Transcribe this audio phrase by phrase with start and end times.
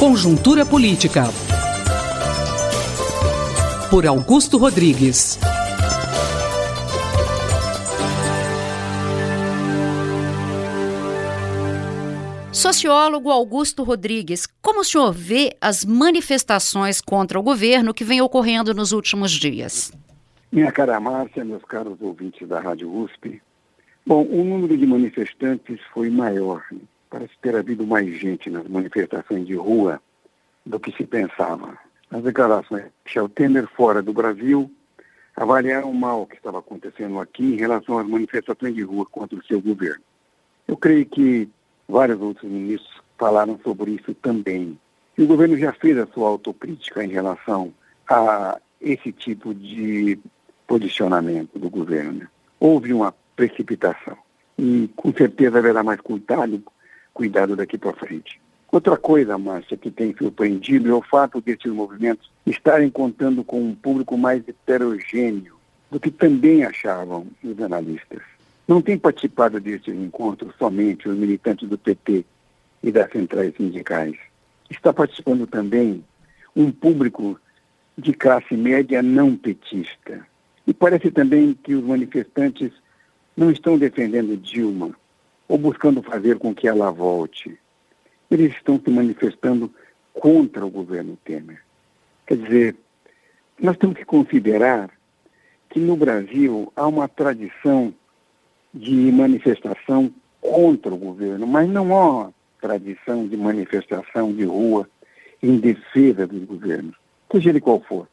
[0.00, 1.24] Conjuntura Política.
[3.90, 5.38] Por Augusto Rodrigues.
[12.50, 18.72] Sociólogo Augusto Rodrigues, como o senhor vê as manifestações contra o governo que vem ocorrendo
[18.72, 19.92] nos últimos dias?
[20.50, 23.42] Minha cara Márcia, meus caros ouvintes da Rádio USP.
[24.06, 26.64] Bom, o número de manifestantes foi maior.
[27.10, 30.00] Parece ter havido mais gente nas manifestações de rua
[30.64, 31.76] do que se pensava.
[32.08, 34.70] As declarações de Michel Temer fora do Brasil
[35.36, 39.44] avaliaram o mal que estava acontecendo aqui em relação às manifestações de rua contra o
[39.44, 40.02] seu governo.
[40.68, 41.48] Eu creio que
[41.88, 44.78] vários outros ministros falaram sobre isso também.
[45.18, 47.74] E o governo já fez a sua autocrítica em relação
[48.08, 50.18] a esse tipo de
[50.66, 52.20] posicionamento do governo.
[52.20, 52.28] Né?
[52.58, 54.16] Houve uma precipitação
[54.56, 56.62] e com certeza haverá mais cuidado
[57.20, 58.40] cuidado daqui para frente.
[58.72, 63.74] Outra coisa, Márcia, que tem surpreendido é o fato desses movimentos estarem contando com um
[63.74, 65.54] público mais heterogêneo
[65.90, 68.22] do que também achavam os analistas.
[68.66, 72.24] Não tem participado desses encontros somente os militantes do PT
[72.82, 74.16] e das centrais sindicais.
[74.70, 76.02] Está participando também
[76.56, 77.38] um público
[77.98, 80.26] de classe média não petista.
[80.66, 82.72] E parece também que os manifestantes
[83.36, 84.94] não estão defendendo Dilma,
[85.50, 87.58] ou buscando fazer com que ela volte.
[88.30, 89.68] Eles estão se manifestando
[90.14, 91.60] contra o governo Temer.
[92.24, 92.76] Quer dizer,
[93.60, 94.88] nós temos que considerar
[95.68, 97.92] que no Brasil há uma tradição
[98.72, 104.88] de manifestação contra o governo, mas não há uma tradição de manifestação de rua
[105.42, 106.94] em defesa dos governos,
[107.32, 108.06] seja ele qual for,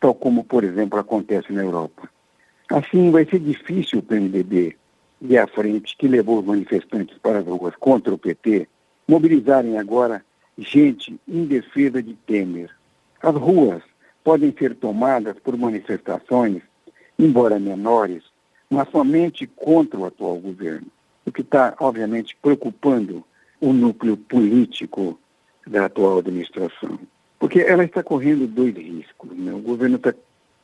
[0.00, 2.10] tal como, por exemplo, acontece na Europa.
[2.68, 4.76] Assim, vai ser difícil o PMDB
[5.26, 8.68] e a frente que levou os manifestantes para as ruas contra o PT
[9.08, 10.22] mobilizarem agora
[10.56, 12.70] gente em defesa de Temer.
[13.22, 13.82] As ruas
[14.22, 16.62] podem ser tomadas por manifestações,
[17.18, 18.22] embora menores,
[18.68, 20.86] mas somente contra o atual governo,
[21.24, 23.24] o que está, obviamente, preocupando
[23.60, 25.18] o núcleo político
[25.66, 26.98] da atual administração.
[27.38, 29.30] Porque ela está correndo dois riscos.
[29.36, 29.52] Né?
[29.52, 30.14] O governo está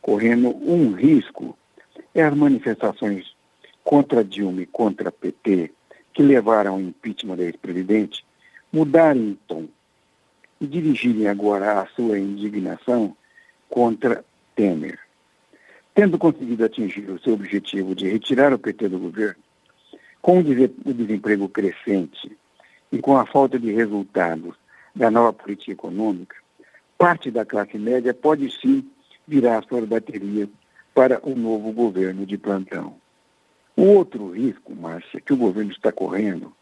[0.03, 1.57] correndo um risco,
[2.15, 3.35] é as manifestações
[3.85, 5.73] contra Dilma e contra PT,
[6.13, 8.25] que levaram ao impeachment da ex-presidente,
[8.73, 9.69] mudarem o tom
[10.61, 13.17] e dirigirem agora a sua indignação
[13.69, 14.25] contra
[14.55, 14.99] Temer.
[15.95, 19.43] Tendo conseguido atingir o seu objetivo de retirar o PT do governo,
[20.23, 22.37] com o desemprego crescente
[22.93, 24.55] e com a falta de resultados
[24.95, 26.37] da nova política econômica,
[26.99, 28.87] parte da classe média pode sim
[29.27, 30.49] virar suas baterias
[30.95, 33.00] para o novo governo de plantão.
[33.81, 36.53] O outro risco, Márcia, que o governo está correndo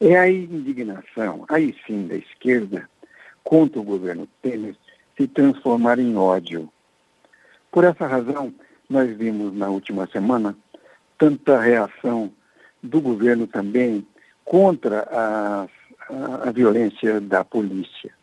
[0.00, 2.88] é a indignação, aí sim, da esquerda
[3.42, 4.76] contra o governo Temer
[5.16, 6.72] se transformar em ódio.
[7.72, 8.54] Por essa razão,
[8.88, 10.56] nós vimos na última semana
[11.18, 12.32] tanta reação
[12.80, 14.06] do governo também
[14.44, 15.66] contra a,
[16.08, 18.14] a, a violência da polícia.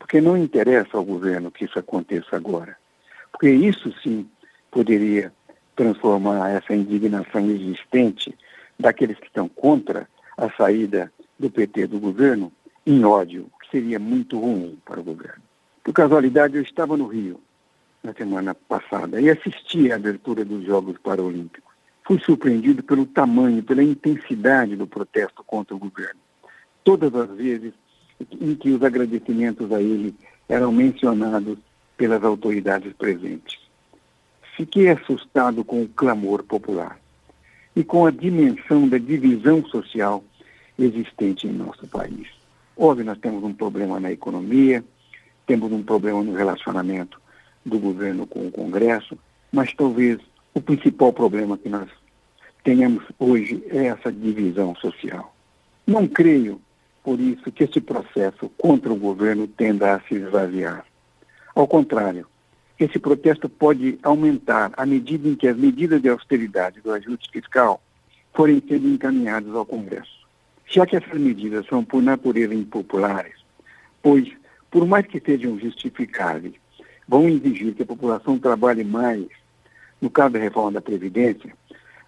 [0.00, 2.76] Porque não interessa ao governo que isso aconteça agora.
[3.30, 4.28] Porque isso sim
[4.68, 5.32] poderia
[5.74, 8.34] transformar essa indignação existente
[8.78, 12.52] daqueles que estão contra a saída do PT do governo
[12.86, 15.42] em ódio, que seria muito ruim para o governo.
[15.82, 17.40] Por casualidade, eu estava no Rio
[18.02, 21.72] na semana passada e assisti à abertura dos Jogos Paralímpicos.
[22.06, 26.20] Fui surpreendido pelo tamanho, pela intensidade do protesto contra o governo.
[26.84, 27.72] Todas as vezes
[28.40, 30.14] em que os agradecimentos a ele
[30.48, 31.58] eram mencionados
[31.96, 33.58] pelas autoridades presentes.
[34.56, 36.98] Fiquei assustado com o clamor popular
[37.74, 40.22] e com a dimensão da divisão social
[40.78, 42.28] existente em nosso país.
[42.76, 44.84] Óbvio, nós temos um problema na economia,
[45.46, 47.20] temos um problema no relacionamento
[47.64, 49.18] do governo com o Congresso,
[49.50, 50.18] mas talvez
[50.52, 51.88] o principal problema que nós
[52.62, 55.34] tenhamos hoje é essa divisão social.
[55.86, 56.60] Não creio,
[57.02, 60.84] por isso, que esse processo contra o governo tenda a se esvaziar.
[61.54, 62.26] Ao contrário,
[62.84, 67.82] esse protesto pode aumentar à medida em que as medidas de austeridade do ajuste fiscal
[68.32, 70.24] forem sendo encaminhadas ao Congresso.
[70.66, 73.34] Já que essas medidas são, por natureza, impopulares,
[74.02, 74.28] pois,
[74.70, 76.54] por mais que sejam justificáveis,
[77.06, 79.26] vão exigir que a população trabalhe mais,
[80.00, 81.52] no caso da reforma da Previdência,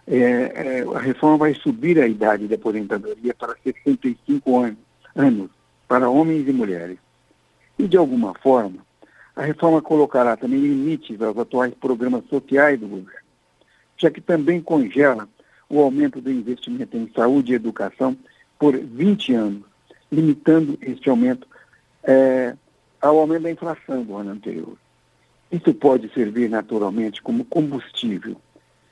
[0.06, 4.78] é, é, a reforma vai subir a idade de aposentadoria para 65 anos,
[5.14, 5.50] anos
[5.88, 6.98] para homens e mulheres.
[7.78, 8.85] E, de alguma forma,
[9.36, 13.20] a reforma colocará também limites aos atuais programas sociais do governo,
[13.98, 15.28] já que também congela
[15.68, 18.16] o aumento do investimento em saúde e educação
[18.58, 19.62] por 20 anos,
[20.10, 21.46] limitando este aumento
[22.02, 22.56] é,
[23.00, 24.76] ao aumento da inflação do ano anterior.
[25.52, 28.36] Isso pode servir naturalmente como combustível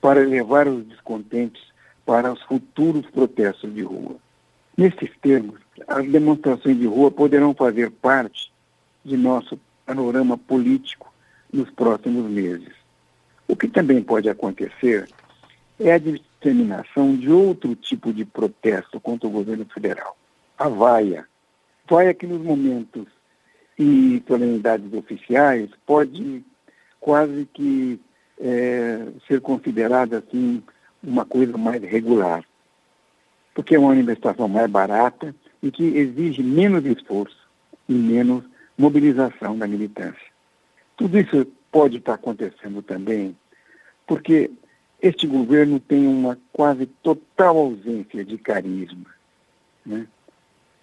[0.00, 1.62] para levar os descontentes
[2.04, 4.16] para os futuros protestos de rua.
[4.76, 5.58] Nesses termos,
[5.88, 8.52] as demonstrações de rua poderão fazer parte
[9.02, 11.12] de nosso panorama político
[11.52, 12.72] nos próximos meses.
[13.46, 15.08] O que também pode acontecer
[15.78, 20.16] é a disseminação de outro tipo de protesto contra o governo federal,
[20.58, 21.26] a vaia.
[21.88, 23.06] Vaia que nos momentos
[23.78, 26.44] e solenidades oficiais pode
[27.00, 28.00] quase que
[28.40, 30.62] é, ser considerada assim
[31.02, 32.42] uma coisa mais regular,
[33.54, 37.48] porque é uma manifestação mais barata e que exige menos esforço
[37.88, 38.44] e menos
[38.76, 40.32] mobilização da militância.
[40.96, 43.36] Tudo isso pode estar acontecendo também
[44.06, 44.50] porque
[45.00, 49.06] este governo tem uma quase total ausência de carisma.
[49.84, 50.06] Né?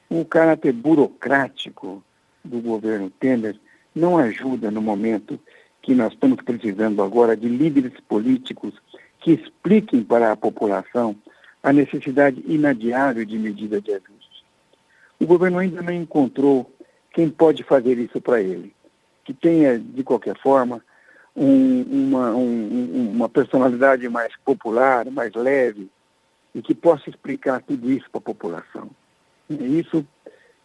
[0.10, 2.04] O caráter burocrático
[2.44, 3.60] do governo Temer
[3.96, 5.40] não ajuda no momento
[5.82, 8.74] que nós estamos precisando agora de líderes políticos
[9.20, 11.16] que expliquem para a população
[11.64, 14.46] a necessidade inadiável de medida de ajuste.
[15.20, 16.72] O governo ainda não encontrou
[17.14, 18.74] quem pode fazer isso para ele,
[19.24, 20.84] que tenha, de qualquer forma,
[21.36, 25.90] um, uma, um, uma personalidade mais popular, mais leve,
[26.54, 28.90] e que possa explicar tudo isso para a população.
[29.50, 30.06] E isso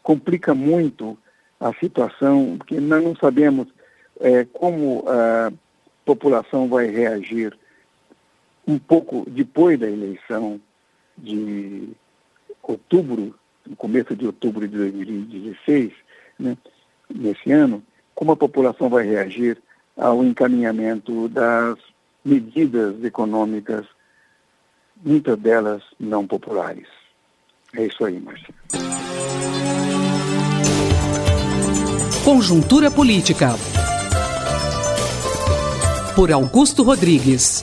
[0.02, 1.18] complica muito
[1.60, 3.68] a situação, porque nós não sabemos
[4.20, 5.52] é, como a
[6.04, 7.56] população vai reagir
[8.66, 10.60] um pouco depois da eleição
[11.16, 11.88] de
[12.62, 13.34] outubro,
[13.64, 15.92] no começo de outubro de 2016,
[16.38, 16.56] né,
[17.12, 17.82] nesse ano,
[18.14, 19.58] como a população vai reagir
[19.96, 21.78] ao encaminhamento das
[22.24, 23.86] medidas econômicas,
[25.04, 26.88] muitas delas não populares.
[27.74, 28.54] É isso aí, Marcia.
[32.24, 33.50] Conjuntura Política.
[36.16, 37.62] Por Augusto Rodrigues.